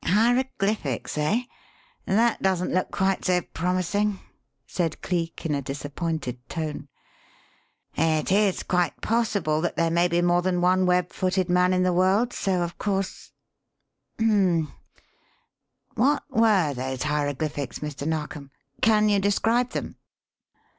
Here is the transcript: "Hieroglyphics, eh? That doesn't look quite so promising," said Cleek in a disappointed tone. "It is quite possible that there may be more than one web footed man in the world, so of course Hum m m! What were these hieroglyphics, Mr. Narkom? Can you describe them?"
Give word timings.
"Hieroglyphics, 0.03 1.15
eh? 1.19 1.43
That 2.07 2.41
doesn't 2.41 2.73
look 2.73 2.89
quite 2.89 3.23
so 3.23 3.41
promising," 3.53 4.19
said 4.65 4.99
Cleek 5.03 5.45
in 5.45 5.53
a 5.53 5.61
disappointed 5.61 6.39
tone. 6.49 6.87
"It 7.93 8.31
is 8.31 8.63
quite 8.63 8.99
possible 9.01 9.61
that 9.61 9.75
there 9.75 9.91
may 9.91 10.07
be 10.07 10.23
more 10.23 10.41
than 10.41 10.59
one 10.59 10.87
web 10.87 11.13
footed 11.13 11.49
man 11.51 11.71
in 11.71 11.83
the 11.83 11.93
world, 11.93 12.33
so 12.33 12.63
of 12.63 12.79
course 12.79 13.31
Hum 14.17 14.31
m 14.31 14.57
m! 14.61 14.73
What 15.93 16.23
were 16.31 16.73
these 16.73 17.03
hieroglyphics, 17.03 17.77
Mr. 17.77 18.07
Narkom? 18.07 18.49
Can 18.81 19.07
you 19.07 19.19
describe 19.19 19.69
them?" 19.69 19.97